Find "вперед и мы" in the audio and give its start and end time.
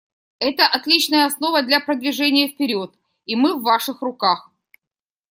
2.47-3.53